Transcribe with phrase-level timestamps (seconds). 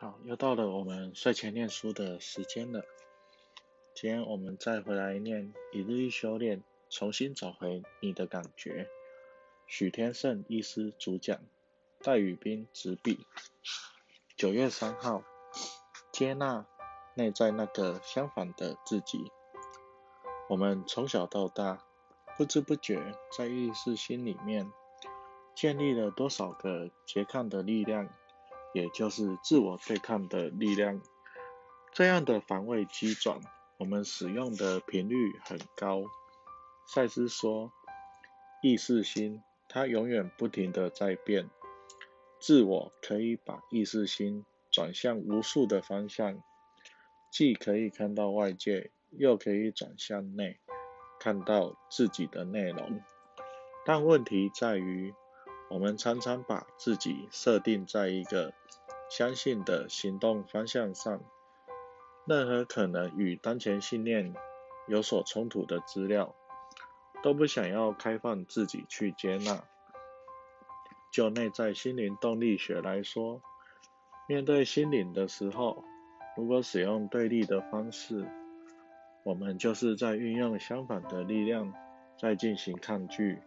[0.00, 2.84] 好，又到了我们睡前念书的时间了。
[3.96, 8.88] 今天我们再回来念一日一修炼，重新找回你的感觉。
[9.66, 11.40] 许天胜医师主讲，
[12.00, 13.26] 戴宇斌执笔。
[14.36, 15.24] 九月三号，
[16.12, 16.64] 接纳
[17.14, 19.32] 内在那个相反的自己。
[20.48, 21.84] 我们从小到大，
[22.36, 24.70] 不知不觉在意识心里面
[25.56, 28.08] 建立了多少个拮抗的力量。
[28.74, 31.00] 也就是自我对抗的力量，
[31.92, 33.40] 这样的防卫机转，
[33.78, 36.02] 我们使用的频率很高。
[36.86, 37.72] 赛斯说，
[38.62, 41.48] 意识心它永远不停的在变，
[42.38, 46.42] 自我可以把意识心转向无数的方向，
[47.30, 50.58] 既可以看到外界，又可以转向内，
[51.18, 53.00] 看到自己的内容。
[53.86, 55.14] 但问题在于。
[55.70, 58.52] 我们常常把自己设定在一个
[59.10, 61.20] 相信的行动方向上，
[62.26, 64.34] 任何可能与当前信念
[64.86, 66.34] 有所冲突的资料，
[67.22, 69.62] 都不想要开放自己去接纳。
[71.10, 73.40] 就内在心灵动力学来说，
[74.28, 75.84] 面对心灵的时候，
[76.36, 78.26] 如果使用对立的方式，
[79.22, 81.72] 我们就是在运用相反的力量
[82.18, 83.38] 在进行抗拒。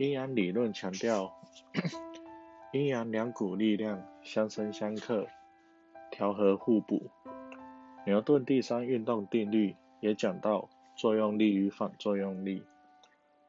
[0.00, 1.30] 阴阳理论强调，
[2.72, 5.26] 阴阳两股力量相生相克，
[6.10, 7.10] 调和互补。
[8.06, 12.64] 牛顿第三运动定律也讲到作用力与反作用力，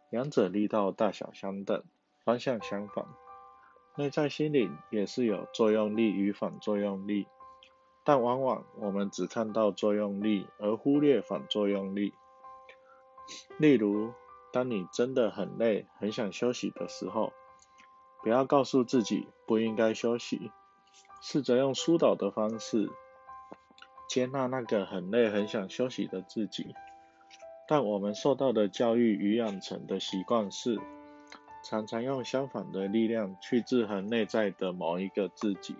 [0.09, 1.81] 两者力道大小相等，
[2.25, 3.05] 方向相反。
[3.95, 7.27] 内在心理也是有作用力与反作用力，
[8.03, 12.11] 但往往我们只看到作用力，而忽略反作用力。
[13.57, 14.11] 例如，
[14.53, 17.31] 当你真的很累、很想休息的时候，
[18.21, 20.51] 不要告诉自己不应该休息，
[21.21, 22.89] 试着用疏导的方式
[24.09, 26.75] 接纳那个很累、很想休息的自己。
[27.67, 30.77] 但我们受到的教育与养成的习惯是，
[31.63, 35.77] 常常用相反的力量去制衡内在的某一个自己。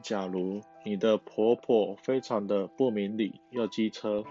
[0.00, 4.24] 假如你的婆婆非常的不明理又机车，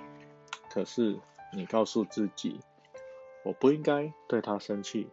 [0.70, 1.20] 可是
[1.54, 2.60] 你告诉自己。
[3.44, 5.08] 我不应该对他生气，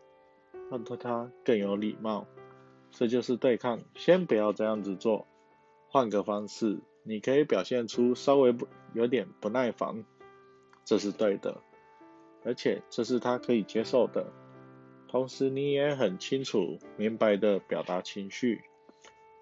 [0.70, 2.26] 要对他更有礼貌。
[2.90, 3.82] 这就是对抗。
[3.94, 5.26] 先不要这样子做，
[5.88, 10.04] 换个方式，你可以表现出稍微不有点不耐烦，
[10.84, 11.60] 这是对的，
[12.44, 14.32] 而且这是他可以接受的。
[15.08, 18.62] 同时，你也很清楚、明白的表达情绪，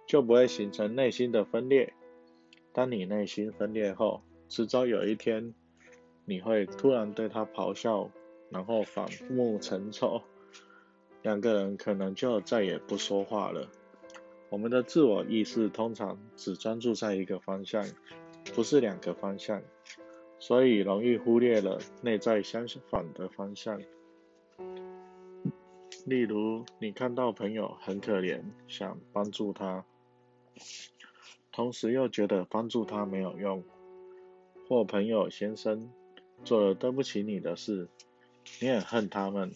[0.07, 1.95] 就不会形成内心的分裂。
[2.73, 5.55] 当你内心分裂后，迟早有一天，
[6.25, 8.11] 你会突然对他咆哮。
[8.51, 10.23] 然后反目成仇，
[11.23, 13.69] 两个人可能就再也不说话了。
[14.51, 17.85] 我们的自我意识通常只专注在一个方向，
[18.55, 19.63] 不是两个方向，
[20.39, 23.81] 所以容易忽略了内在相反的方向。
[26.07, 29.85] 例如，你看到朋友很可怜，想帮助他，
[31.51, 33.65] 同时又觉得帮助他没有用，
[34.69, 35.91] 或朋友先生
[36.45, 37.89] 做了对不起你的事。
[38.61, 39.53] 你很恨他们，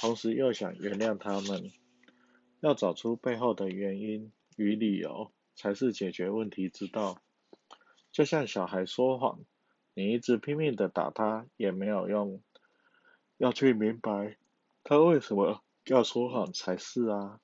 [0.00, 1.70] 同时又想原谅他们，
[2.60, 7.20] 要找出背后的原因与理由，才是解决问题之道。
[8.12, 9.40] 就像小孩说谎，
[9.94, 12.40] 你一直拼命的打他也没有用，
[13.36, 14.38] 要去明白
[14.84, 17.40] 他为什么要说谎才是啊。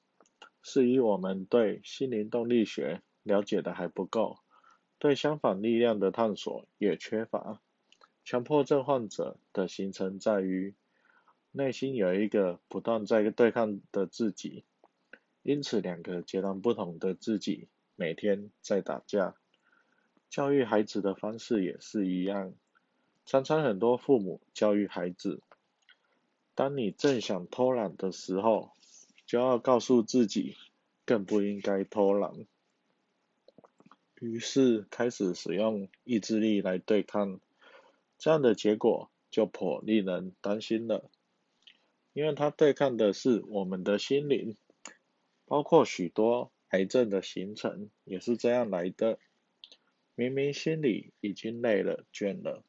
[0.63, 4.39] 是以我们对心灵动力学了解的还不够，
[4.99, 7.61] 对相反力量的探索也缺乏。
[8.25, 10.75] 强迫症患者的形成在于。
[11.55, 14.65] 内心有一个不断在对抗的自己，
[15.43, 19.37] 因此两个截然不同的自己每天在打架。
[20.31, 22.55] 教育孩子的方式也是一样，
[23.27, 25.43] 常常很多父母教育孩子：
[26.55, 28.73] 当你正想偷懒的时候，
[29.27, 30.57] 就要告诉自己
[31.05, 32.33] 更不应该偷懒。
[34.21, 37.41] 于是开始使用意志力来对抗，
[38.17, 41.11] 这样的结果就颇令人担心了。
[42.13, 44.57] 因为它对抗的是我们的心灵，
[45.47, 49.19] 包括许多癌症的形成也是这样来的。
[50.15, 52.63] 明明心里已经累了、倦了，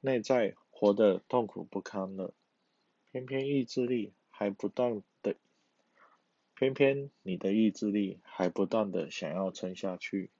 [0.00, 2.32] 内在活得痛苦不堪了，
[3.12, 5.36] 偏偏意志力还不断的，
[6.54, 10.30] 偏偏你的意志力还不断的想要撑下去。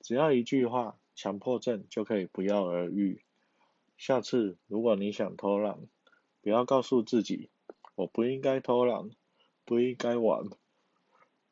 [0.00, 3.22] 只要一句话，强迫症就可以不药而愈。
[3.96, 5.78] 下次如果你想偷懒，
[6.42, 7.50] 不要告诉自己，
[7.94, 9.10] 我不应该偷懒，
[9.64, 10.48] 不应该玩，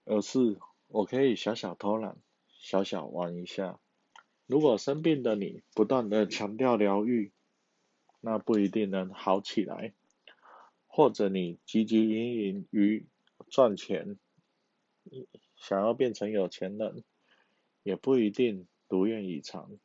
[0.04, 2.16] 而是我可以小小偷懒，
[2.58, 3.78] 小小玩一下。
[4.46, 7.32] 如果生病的你不断的强调疗愈，
[8.20, 9.92] 那不一定能好起来。
[10.86, 13.06] 或者你汲汲营营于
[13.50, 14.18] 赚钱，
[15.54, 17.04] 想要变成有钱人，
[17.82, 19.78] 也不一定如愿以偿。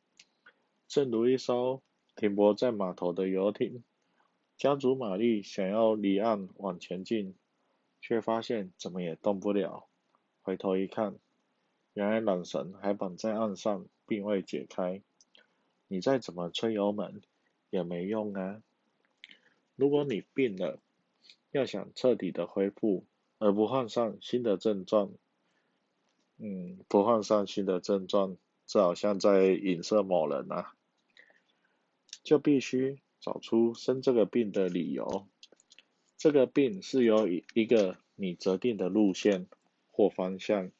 [0.88, 1.82] 正如一艘
[2.16, 3.84] 停泊在码头的游艇，
[4.56, 7.34] 加足马力想要离岸往前进，
[8.00, 9.88] 却发现怎么也动不了。
[10.42, 11.18] 回头一看，
[11.92, 15.02] 原来缆绳还绑在岸上，并未解开。
[15.88, 17.22] 你再怎么吹油门，
[17.70, 18.62] 也没用啊！
[19.74, 20.80] 如果你病了，
[21.50, 23.06] 要想彻底的恢复，
[23.38, 25.12] 而不患上新的症状，
[26.38, 30.74] 嗯，不患上新的症状，这好像在影射某人啊，
[32.22, 35.26] 就必须找出生这个病的理由。
[36.18, 39.46] 这个病是由一个你择定的路线。
[39.96, 40.72] 或方向，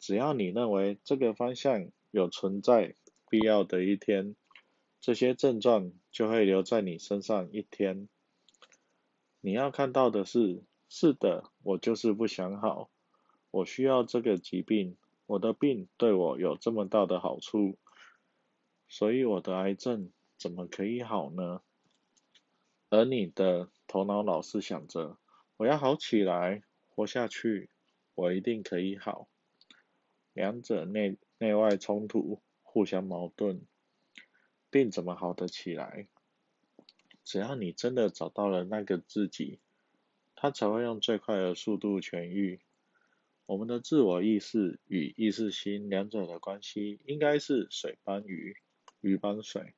[0.00, 2.96] 只要你认为这个方向有存在
[3.30, 4.34] 必要的一天，
[5.00, 8.08] 这些症状就会留在你身上一天。
[9.40, 12.90] 你要看到的是，是的，我就是不想好，
[13.52, 14.96] 我需要这个疾病，
[15.26, 17.78] 我的病对我有这么大的好处，
[18.88, 21.62] 所以我的癌症怎么可以好呢？
[22.90, 25.18] 而你的头脑老是想着，
[25.56, 27.70] 我要好起来，活下去。
[28.14, 29.28] 我一定可以好，
[30.32, 33.62] 两者内内外冲突，互相矛盾，
[34.70, 36.06] 病怎么好得起来？
[37.24, 39.58] 只要你真的找到了那个自己，
[40.36, 42.60] 他才会用最快的速度痊愈。
[43.46, 48.56] 我们的自我意识与意识心两者的关系，应该是水帮鱼，
[49.00, 49.74] 鱼帮水，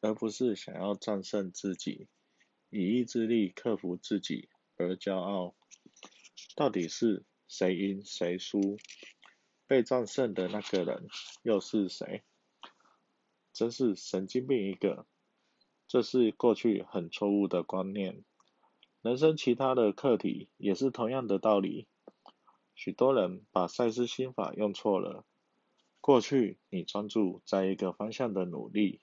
[0.00, 2.08] 而不是想要战胜自己，
[2.70, 5.54] 以意志力克服自己而骄傲。
[6.54, 7.24] 到底是？
[7.52, 8.78] 谁赢谁输，
[9.66, 11.08] 被战胜的那个人
[11.42, 12.22] 又是谁？
[13.52, 15.04] 真是神经病一个！
[15.88, 18.22] 这是过去很错误的观念。
[19.02, 21.88] 人生其他的课题也是同样的道理。
[22.76, 25.24] 许多人把赛斯心法用错了。
[26.00, 29.00] 过去你专注在一个方向的努力，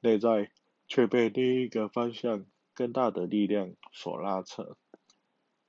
[0.00, 0.50] 内在
[0.86, 4.76] 却被另一个方向更大的力量所拉扯。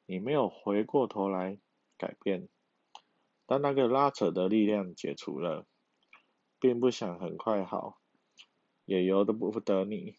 [0.05, 1.59] 你没有回过头来。
[1.97, 2.49] 改变，
[3.45, 5.67] 当那个拉扯的力量解除了，
[6.59, 8.01] 并不想很快好，
[8.85, 10.15] 也由得不得你，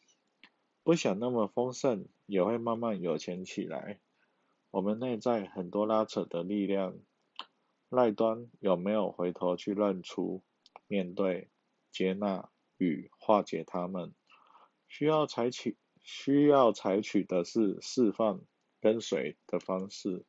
[0.84, 3.98] 不想那么丰盛，也会慢慢有钱起来。
[4.70, 7.00] 我们内在很多拉扯的力量，
[7.88, 10.44] 赖端有没有回头去认出、
[10.86, 11.50] 面对、
[11.90, 12.48] 接纳
[12.82, 14.12] 与化解它们？
[14.88, 18.40] 需要采取需要采取的是释放、
[18.80, 20.24] 跟随的方式。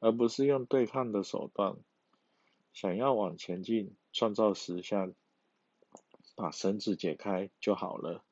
[0.00, 1.76] 而不是用对抗的手段，
[2.72, 5.12] 想要往前进，创造实相，
[6.36, 8.22] 把绳子解开就好了。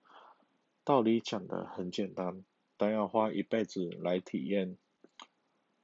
[0.84, 2.44] 道理讲的很简单，
[2.76, 4.78] 但要花一辈子来体验。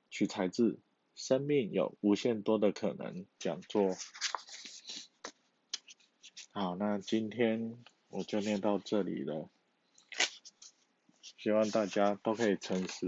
[0.09, 0.75] 取材自
[1.17, 3.97] 《生命有无限多的可能》讲座。
[6.53, 7.77] 好，那今天
[8.09, 9.49] 我就念到这里了。
[11.39, 13.07] 希望大家都可以诚实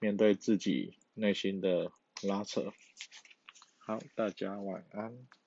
[0.00, 1.92] 面对自己内心的。
[2.22, 2.72] 拉扯，
[3.76, 5.37] 好，大家晚安。